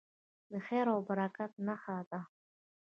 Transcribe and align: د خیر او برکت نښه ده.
د 0.51 0.53
خیر 0.65 0.85
او 0.93 0.99
برکت 1.07 1.51
نښه 1.65 1.97
ده. 2.09 2.19